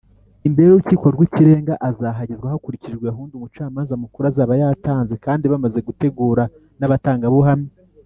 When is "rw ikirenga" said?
1.15-1.73